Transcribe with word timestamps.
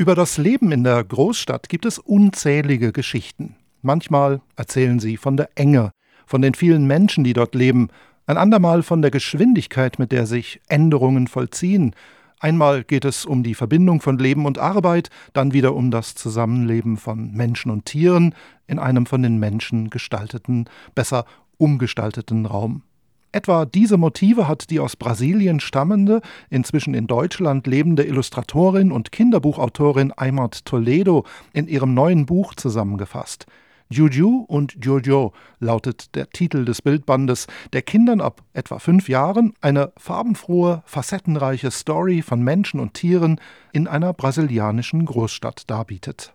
Über 0.00 0.14
das 0.14 0.38
Leben 0.38 0.72
in 0.72 0.82
der 0.82 1.04
Großstadt 1.04 1.68
gibt 1.68 1.84
es 1.84 1.98
unzählige 1.98 2.90
Geschichten. 2.90 3.56
Manchmal 3.82 4.40
erzählen 4.56 4.98
sie 4.98 5.18
von 5.18 5.36
der 5.36 5.50
Enge, 5.56 5.90
von 6.24 6.40
den 6.40 6.54
vielen 6.54 6.86
Menschen, 6.86 7.22
die 7.22 7.34
dort 7.34 7.54
leben, 7.54 7.88
ein 8.24 8.38
andermal 8.38 8.82
von 8.82 9.02
der 9.02 9.10
Geschwindigkeit, 9.10 9.98
mit 9.98 10.10
der 10.10 10.24
sich 10.24 10.62
Änderungen 10.68 11.26
vollziehen. 11.26 11.94
Einmal 12.38 12.82
geht 12.82 13.04
es 13.04 13.26
um 13.26 13.42
die 13.42 13.54
Verbindung 13.54 14.00
von 14.00 14.18
Leben 14.18 14.46
und 14.46 14.56
Arbeit, 14.56 15.10
dann 15.34 15.52
wieder 15.52 15.74
um 15.74 15.90
das 15.90 16.14
Zusammenleben 16.14 16.96
von 16.96 17.32
Menschen 17.32 17.70
und 17.70 17.84
Tieren 17.84 18.34
in 18.66 18.78
einem 18.78 19.04
von 19.04 19.22
den 19.22 19.38
Menschen 19.38 19.90
gestalteten, 19.90 20.64
besser 20.94 21.26
umgestalteten 21.58 22.46
Raum. 22.46 22.84
Etwa 23.32 23.64
diese 23.64 23.96
Motive 23.96 24.48
hat 24.48 24.70
die 24.70 24.80
aus 24.80 24.96
Brasilien 24.96 25.60
stammende, 25.60 26.20
inzwischen 26.48 26.94
in 26.94 27.06
Deutschland 27.06 27.66
lebende 27.66 28.04
Illustratorin 28.04 28.90
und 28.90 29.12
Kinderbuchautorin 29.12 30.12
Aymart 30.16 30.64
Toledo 30.64 31.24
in 31.52 31.68
ihrem 31.68 31.94
neuen 31.94 32.26
Buch 32.26 32.54
zusammengefasst. 32.56 33.46
Juju 33.88 34.44
und 34.46 34.76
Jojo 34.84 35.32
lautet 35.58 36.14
der 36.14 36.30
Titel 36.30 36.64
des 36.64 36.80
Bildbandes, 36.80 37.48
der 37.72 37.82
Kindern 37.82 38.20
ab 38.20 38.42
etwa 38.52 38.78
fünf 38.78 39.08
Jahren 39.08 39.52
eine 39.60 39.92
farbenfrohe, 39.96 40.82
facettenreiche 40.86 41.72
Story 41.72 42.22
von 42.22 42.42
Menschen 42.42 42.78
und 42.78 42.94
Tieren 42.94 43.40
in 43.72 43.88
einer 43.88 44.12
brasilianischen 44.12 45.04
Großstadt 45.06 45.68
darbietet. 45.68 46.32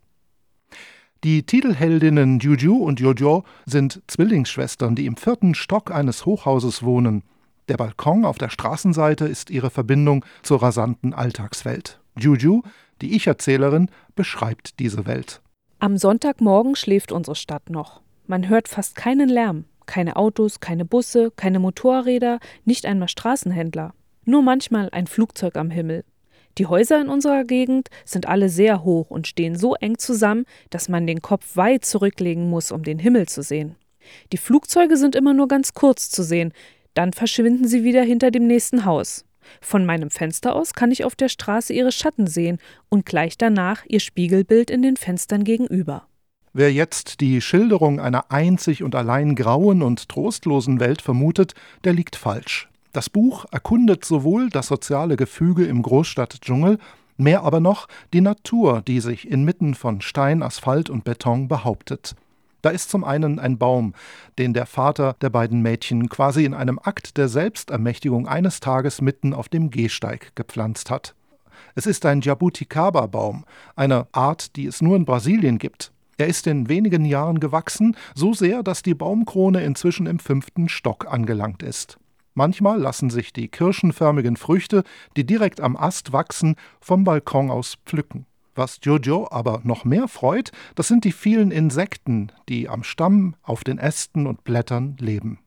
Die 1.25 1.41
Titelheldinnen 1.41 2.37
Juju 2.37 2.75
und 2.75 2.99
Jojo 2.99 3.45
sind 3.65 3.99
Zwillingsschwestern, 4.05 4.93
die 4.93 5.07
im 5.07 5.17
vierten 5.17 5.55
Stock 5.55 5.89
eines 5.89 6.27
Hochhauses 6.27 6.83
wohnen. 6.83 7.23
Der 7.67 7.77
Balkon 7.77 8.25
auf 8.25 8.37
der 8.37 8.51
Straßenseite 8.51 9.25
ist 9.25 9.49
ihre 9.49 9.71
Verbindung 9.71 10.23
zur 10.43 10.61
rasanten 10.61 11.15
Alltagswelt. 11.15 11.99
Juju, 12.15 12.61
die 13.01 13.15
Ich-Erzählerin, 13.15 13.89
beschreibt 14.15 14.79
diese 14.79 15.07
Welt. 15.07 15.41
Am 15.79 15.97
Sonntagmorgen 15.97 16.75
schläft 16.75 17.11
unsere 17.11 17.35
Stadt 17.35 17.71
noch. 17.71 18.01
Man 18.27 18.47
hört 18.47 18.67
fast 18.67 18.93
keinen 18.93 19.27
Lärm. 19.27 19.65
Keine 19.87 20.17
Autos, 20.17 20.59
keine 20.59 20.85
Busse, 20.85 21.31
keine 21.35 21.57
Motorräder, 21.57 22.37
nicht 22.65 22.85
einmal 22.85 23.09
Straßenhändler. 23.09 23.95
Nur 24.25 24.43
manchmal 24.43 24.89
ein 24.91 25.07
Flugzeug 25.07 25.57
am 25.57 25.71
Himmel. 25.71 26.03
Die 26.57 26.67
Häuser 26.67 27.01
in 27.01 27.09
unserer 27.09 27.43
Gegend 27.43 27.89
sind 28.05 28.27
alle 28.27 28.49
sehr 28.49 28.83
hoch 28.83 29.09
und 29.09 29.27
stehen 29.27 29.57
so 29.57 29.75
eng 29.75 29.97
zusammen, 29.97 30.45
dass 30.69 30.87
man 30.87 31.05
den 31.05 31.21
Kopf 31.21 31.57
weit 31.57 31.83
zurücklegen 31.83 32.49
muss, 32.49 32.71
um 32.71 32.83
den 32.83 32.99
Himmel 32.99 33.27
zu 33.27 33.41
sehen. 33.41 33.75
Die 34.31 34.37
Flugzeuge 34.37 34.97
sind 34.97 35.15
immer 35.15 35.33
nur 35.33 35.47
ganz 35.47 35.73
kurz 35.73 36.09
zu 36.09 36.23
sehen, 36.23 36.53
dann 36.93 37.11
verschwinden 37.11 37.67
sie 37.67 37.83
wieder 37.83 38.03
hinter 38.03 38.31
dem 38.31 38.47
nächsten 38.47 38.85
Haus. 38.85 39.25
Von 39.61 39.85
meinem 39.85 40.09
Fenster 40.09 40.55
aus 40.55 40.73
kann 40.73 40.91
ich 40.91 41.03
auf 41.03 41.15
der 41.15 41.29
Straße 41.29 41.73
ihre 41.73 41.91
Schatten 41.91 42.27
sehen 42.27 42.57
und 42.89 43.05
gleich 43.05 43.37
danach 43.37 43.83
ihr 43.87 43.99
Spiegelbild 43.99 44.71
in 44.71 44.81
den 44.81 44.97
Fenstern 44.97 45.43
gegenüber. 45.43 46.07
Wer 46.53 46.71
jetzt 46.71 47.19
die 47.19 47.41
Schilderung 47.41 47.99
einer 47.99 48.31
einzig 48.31 48.81
und 48.81 48.95
allein 48.95 49.35
grauen 49.35 49.81
und 49.81 50.07
trostlosen 50.07 50.79
Welt 50.79 51.01
vermutet, 51.01 51.53
der 51.83 51.93
liegt 51.93 52.15
falsch. 52.15 52.69
Das 52.95 53.09
Buch 53.09 53.43
erkundet 53.51 54.05
sowohl 54.05 54.49
das 54.49 54.67
soziale 54.67 55.17
Gefüge 55.17 55.65
im 55.65 55.81
Großstadtdschungel, 55.81 56.79
mehr 57.17 57.43
aber 57.43 57.59
noch 57.59 57.89
die 58.13 58.21
Natur, 58.21 58.81
die 58.87 59.01
sich 59.01 59.29
inmitten 59.29 59.75
von 59.75 59.99
Stein, 59.99 60.41
Asphalt 60.41 60.89
und 60.89 61.03
Beton 61.03 61.49
behauptet. 61.49 62.15
Da 62.61 62.69
ist 62.69 62.89
zum 62.89 63.03
einen 63.03 63.37
ein 63.37 63.57
Baum, 63.57 63.95
den 64.37 64.53
der 64.53 64.65
Vater 64.65 65.17
der 65.19 65.29
beiden 65.29 65.61
Mädchen 65.61 66.07
quasi 66.07 66.45
in 66.45 66.53
einem 66.53 66.79
Akt 66.81 67.17
der 67.17 67.27
Selbstermächtigung 67.27 68.29
eines 68.29 68.61
Tages 68.61 69.01
mitten 69.01 69.33
auf 69.33 69.49
dem 69.49 69.71
Gehsteig 69.71 70.33
gepflanzt 70.35 70.89
hat. 70.89 71.15
Es 71.75 71.87
ist 71.87 72.05
ein 72.05 72.21
Jabuticaba-Baum, 72.21 73.43
eine 73.75 74.07
Art, 74.13 74.55
die 74.55 74.67
es 74.67 74.81
nur 74.81 74.95
in 74.95 75.03
Brasilien 75.03 75.57
gibt. 75.57 75.91
Er 76.17 76.27
ist 76.27 76.47
in 76.47 76.69
wenigen 76.69 77.03
Jahren 77.03 77.41
gewachsen, 77.41 77.97
so 78.13 78.31
sehr, 78.31 78.63
dass 78.63 78.83
die 78.83 78.93
Baumkrone 78.93 79.61
inzwischen 79.65 80.07
im 80.07 80.19
fünften 80.19 80.69
Stock 80.69 81.11
angelangt 81.11 81.61
ist. 81.61 81.97
Manchmal 82.37 82.79
lassen 82.79 83.09
sich 83.09 83.31
die 83.31 83.47
kirschenförmigen 83.47 84.35
Früchte, 84.35 84.83
die 85.15 85.25
direkt 85.25 85.61
am 85.61 85.77
Ast 85.77 86.11
wachsen, 86.11 86.57
vom 86.81 87.05
Balkon 87.05 87.49
aus 87.49 87.77
pflücken. 87.85 88.25
Was 88.55 88.79
Jojo 88.83 89.27
aber 89.31 89.61
noch 89.63 89.85
mehr 89.85 90.09
freut, 90.09 90.51
das 90.75 90.89
sind 90.89 91.05
die 91.05 91.13
vielen 91.13 91.49
Insekten, 91.51 92.33
die 92.49 92.67
am 92.67 92.83
Stamm, 92.83 93.35
auf 93.41 93.63
den 93.63 93.77
Ästen 93.77 94.27
und 94.27 94.43
Blättern 94.43 94.97
leben. 94.99 95.39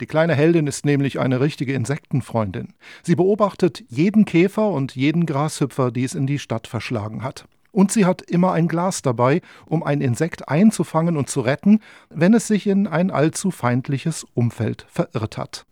Die 0.00 0.06
kleine 0.06 0.34
Heldin 0.34 0.66
ist 0.66 0.84
nämlich 0.84 1.20
eine 1.20 1.40
richtige 1.40 1.72
Insektenfreundin. 1.72 2.74
Sie 3.02 3.14
beobachtet 3.14 3.84
jeden 3.88 4.26
Käfer 4.26 4.68
und 4.68 4.94
jeden 4.94 5.24
Grashüpfer, 5.24 5.90
die 5.90 6.04
es 6.04 6.14
in 6.14 6.26
die 6.26 6.38
Stadt 6.38 6.66
verschlagen 6.66 7.22
hat. 7.22 7.46
Und 7.72 7.92
sie 7.92 8.04
hat 8.04 8.22
immer 8.22 8.52
ein 8.52 8.68
Glas 8.68 9.00
dabei, 9.00 9.40
um 9.64 9.82
ein 9.82 10.00
Insekt 10.00 10.48
einzufangen 10.48 11.16
und 11.16 11.30
zu 11.30 11.40
retten, 11.40 11.80
wenn 12.10 12.34
es 12.34 12.46
sich 12.46 12.66
in 12.66 12.86
ein 12.86 13.10
allzu 13.10 13.50
feindliches 13.50 14.26
Umfeld 14.34 14.86
verirrt 14.90 15.38
hat. 15.38 15.64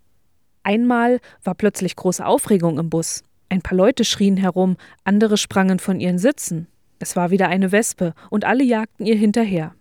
Einmal 0.63 1.21
war 1.43 1.55
plötzlich 1.55 1.97
große 1.97 2.25
Aufregung 2.25 2.79
im 2.79 2.91
Bus. 2.91 3.25
Ein 3.49 3.63
paar 3.63 3.77
Leute 3.77 4.05
schrien 4.05 4.37
herum, 4.37 4.77
andere 5.05 5.37
sprangen 5.37 5.79
von 5.79 6.01
ihren 6.01 6.19
Sitzen. 6.19 6.69
Es 6.99 7.17
war 7.17 7.31
wieder 7.31 7.49
eine 7.49 7.73
Wespe, 7.73 8.15
und 8.31 8.45
alle 8.45 8.65
jagten 8.65 9.05
ihr 9.05 9.17
hinterher. 9.17 9.75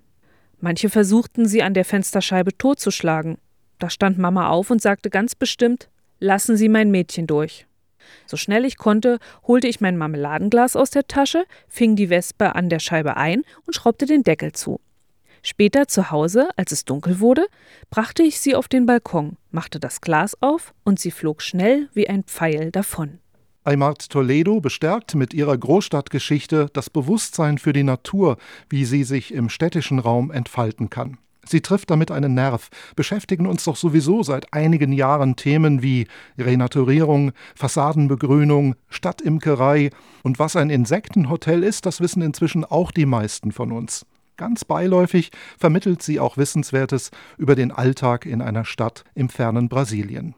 Manche 0.59 0.90
versuchten, 0.90 1.47
sie 1.47 1.64
an 1.64 1.74
der 1.74 1.86
Fensterscheibe 1.86 2.58
totzuschlagen. 2.58 3.38
Da 3.80 3.90
stand 3.90 4.18
Mama 4.18 4.50
auf 4.50 4.70
und 4.70 4.81
sagte 4.81 5.09
ganz 5.09 5.36
bestimmt 5.36 5.90
Lassen 6.20 6.56
Sie 6.56 6.70
mein 6.70 6.91
Mädchen 6.91 7.25
durch. 7.25 7.66
So 8.28 8.38
schnell 8.38 8.64
ich 8.66 8.78
konnte, 8.78 9.18
holte 9.47 9.68
ich 9.68 9.81
mein 9.81 9.97
Marmeladenglas 9.97 10.75
aus 10.75 10.91
der 10.91 11.08
Tasche, 11.08 11.46
fing 11.68 11.96
die 11.96 12.12
Wespe 12.12 12.53
an 12.53 12.70
der 12.70 12.78
Scheibe 12.80 13.18
ein 13.18 13.44
und 13.66 13.74
schraubte 13.74 14.06
den 14.06 14.24
Deckel 14.24 14.52
zu. 14.52 14.80
Später 15.44 15.88
zu 15.88 16.12
Hause, 16.12 16.50
als 16.56 16.72
es 16.72 16.85
dunkel 16.85 17.19
wurde, 17.19 17.47
brachte 17.90 18.24
ich 18.24 18.40
sie 18.40 18.56
auf 18.56 18.68
den 18.68 18.85
Balkon, 18.85 19.38
machte 19.50 19.79
das 19.79 20.02
Glas 20.02 20.38
auf 20.41 20.74
und 20.84 21.00
sie 21.00 21.12
flog 21.12 21.41
schnell 21.41 21.90
wie 21.94 22.07
ein 22.07 22.24
Pfeil 22.24 22.72
davon. 22.72 23.19
Aymart 23.63 24.09
Toledo 24.09 24.59
bestärkt 24.59 25.13
mit 25.13 25.34
ihrer 25.34 25.56
Großstadtgeschichte 25.56 26.68
das 26.74 26.90
Bewusstsein 26.90 27.57
für 27.57 27.74
die 27.74 27.84
Natur, 27.84 28.38
wie 28.69 28.85
sie 28.85 29.03
sich 29.03 29.34
im 29.34 29.50
städtischen 29.50 30.00
Raum 30.00 30.31
entfalten 30.31 30.90
kann. 30.90 31.18
Sie 31.46 31.62
trifft 31.62 31.90
damit 31.90 32.12
einen 32.12 32.34
Nerv, 32.34 32.69
beschäftigen 32.96 33.47
uns 33.47 33.63
doch 33.63 33.75
sowieso 33.75 34.23
seit 34.23 34.53
einigen 34.53 34.94
Jahren 34.94 35.35
Themen 35.35 35.81
wie 35.81 36.08
Renaturierung, 36.38 37.31
Fassadenbegrünung, 37.56 38.75
Stadtimkerei 38.90 39.90
und 40.23 40.40
was 40.40 40.56
ein 40.56 40.69
Insektenhotel 40.69 41.63
ist, 41.63 41.85
das 41.85 42.00
wissen 42.00 42.22
inzwischen 42.22 42.63
auch 42.63 42.91
die 42.91 43.08
meisten 43.08 43.52
von 43.52 43.72
uns. 43.72 44.06
Ganz 44.41 44.66
beiläufig 44.66 45.29
vermittelt 45.59 46.02
sie 46.02 46.19
auch 46.19 46.35
Wissenswertes 46.35 47.12
über 47.38 47.53
den 47.53 47.72
Alltag 47.72 48.25
in 48.25 48.41
einer 48.41 48.66
Stadt 48.66 49.03
im 49.13 49.29
fernen 49.29 49.69
Brasilien. 49.69 50.34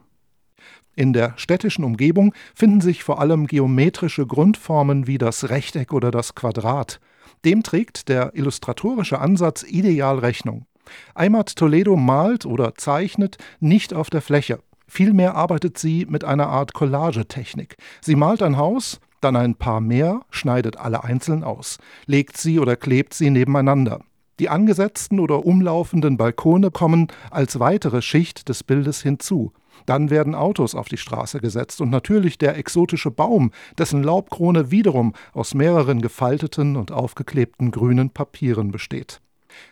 In 0.94 1.14
der 1.14 1.36
städtischen 1.38 1.86
Umgebung 1.86 2.34
finden 2.54 2.82
sich 2.82 3.02
vor 3.02 3.22
allem 3.22 3.48
geometrische 3.48 4.28
Grundformen 4.28 5.08
wie 5.08 5.18
das 5.18 5.48
Rechteck 5.48 5.94
oder 5.94 6.12
das 6.12 6.36
Quadrat. 6.36 7.00
Dem 7.46 7.64
trägt 7.64 8.10
der 8.10 8.36
illustratorische 8.36 9.20
Ansatz 9.20 9.64
ideal 9.64 10.20
Rechnung. 10.20 10.66
Aymat 11.16 11.56
Toledo 11.56 11.96
malt 11.96 12.46
oder 12.46 12.76
zeichnet 12.76 13.38
nicht 13.62 13.94
auf 13.94 14.10
der 14.10 14.22
Fläche. 14.22 14.60
Vielmehr 14.86 15.36
arbeitet 15.36 15.78
sie 15.78 16.06
mit 16.10 16.26
einer 16.26 16.50
Art 16.50 16.74
Collagetechnik. 16.74 17.78
Sie 18.02 18.18
malt 18.18 18.42
ein 18.42 18.58
Haus, 18.58 19.00
dann 19.24 19.36
ein 19.36 19.56
paar 19.56 19.82
mehr, 19.82 20.22
schneidet 20.30 20.78
alle 20.78 21.04
einzeln 21.04 21.44
aus, 21.44 21.78
legt 22.06 22.38
sie 22.38 22.60
oder 22.60 22.76
klebt 22.76 23.14
sie 23.14 23.30
nebeneinander. 23.30 24.02
Die 24.40 24.50
angesetzten 24.50 25.20
oder 25.20 25.46
umlaufenden 25.46 26.18
Balkone 26.18 26.72
kommen 26.72 27.08
als 27.30 27.60
weitere 27.60 28.02
Schicht 28.02 28.50
des 28.50 28.64
Bildes 28.64 29.02
hinzu. 29.02 29.54
Dann 29.86 30.10
werden 30.10 30.34
Autos 30.34 30.76
auf 30.76 30.88
die 30.88 30.98
Straße 30.98 31.40
gesetzt 31.40 31.82
und 31.82 31.90
natürlich 31.90 32.38
der 32.38 32.58
exotische 32.58 33.12
Baum, 33.12 33.52
dessen 33.78 34.04
Laubkrone 34.04 34.72
wiederum 34.72 35.14
aus 35.34 35.54
mehreren 35.54 36.02
gefalteten 36.02 36.76
und 36.76 36.92
aufgeklebten 36.92 37.72
grünen 37.72 38.10
Papieren 38.10 38.72
besteht. 38.72 39.22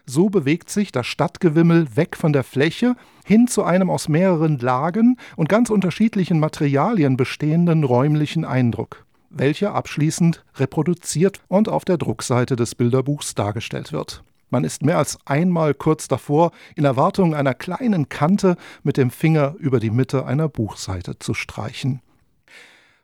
So 0.06 0.30
bewegt 0.30 0.70
sich 0.70 0.92
das 0.92 1.08
Stadtgewimmel 1.08 1.96
weg 1.96 2.16
von 2.16 2.34
der 2.34 2.44
Fläche 2.44 2.96
hin 3.26 3.48
zu 3.48 3.64
einem 3.64 3.90
aus 3.90 4.10
mehreren 4.10 4.60
Lagen 4.60 5.18
und 5.38 5.50
ganz 5.50 5.72
unterschiedlichen 5.72 6.40
Materialien 6.40 7.18
bestehenden 7.18 7.84
räumlichen 7.84 8.46
Eindruck 8.46 9.06
welcher 9.32 9.74
abschließend 9.74 10.44
reproduziert 10.56 11.42
und 11.48 11.70
auf 11.70 11.86
der 11.86 11.98
Druckseite 11.98 12.56
des 12.56 12.76
Bilderbuchs 12.76 13.36
dargestellt 13.36 13.92
wird. 13.92 14.24
Man 14.50 14.66
ist 14.66 14.84
mehr 14.84 14.98
als 14.98 15.18
einmal 15.26 15.74
kurz 15.74 16.10
davor, 16.10 16.52
in 16.76 16.84
Erwartung 16.84 17.34
einer 17.34 17.54
kleinen 17.54 18.10
Kante 18.10 18.58
mit 18.84 18.98
dem 18.98 19.10
Finger 19.10 19.56
über 19.60 19.80
die 19.80 19.92
Mitte 19.92 20.26
einer 20.26 20.50
Buchseite 20.50 21.18
zu 21.20 21.34
streichen. 21.34 22.02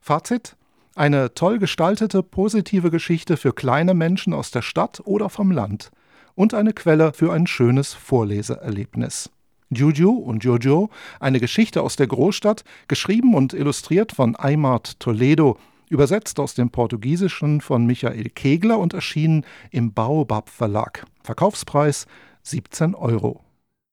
Fazit 0.02 0.58
eine 0.96 1.34
toll 1.36 1.60
gestaltete, 1.60 2.24
positive 2.24 2.92
Geschichte 2.92 3.38
für 3.38 3.54
kleine 3.54 3.94
Menschen 3.94 4.34
aus 4.34 4.52
der 4.52 4.62
Stadt 4.62 5.02
oder 5.06 5.30
vom 5.30 5.52
Land 5.52 5.92
und 6.36 6.54
eine 6.54 6.74
Quelle 6.74 7.14
für 7.14 7.32
ein 7.32 7.48
schönes 7.48 7.94
Vorleseerlebnis. 7.94 9.30
Juju 9.70 10.12
und 10.12 10.44
Jojo, 10.44 10.90
eine 11.20 11.40
Geschichte 11.40 11.82
aus 11.82 11.98
der 11.98 12.08
Großstadt, 12.08 12.64
geschrieben 12.88 13.36
und 13.36 13.54
illustriert 13.54 14.12
von 14.12 14.36
Aymart 14.38 15.00
Toledo, 15.00 15.58
übersetzt 15.90 16.40
aus 16.40 16.54
dem 16.54 16.70
Portugiesischen 16.70 17.62
von 17.62 17.86
Michael 17.86 18.30
Kegler 18.30 18.80
und 18.80 18.94
erschienen 18.94 19.46
im 19.72 19.94
Baobab 19.94 20.50
Verlag. 20.50 21.06
Verkaufspreis 21.24 22.08
17 22.44 22.96
Euro. 22.96 23.47